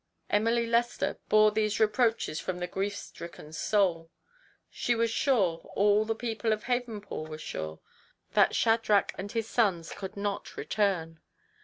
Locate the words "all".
5.75-6.05